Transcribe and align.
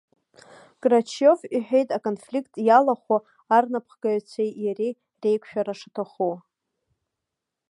Грачиовиҳәеит 0.81 1.89
аконфликт 1.97 2.53
иалахәу 2.67 3.17
арнапхгаҩцәеи 3.55 4.51
иареи 4.65 4.93
реиқәшәара 5.21 5.73
шаҭаху. 5.79 6.35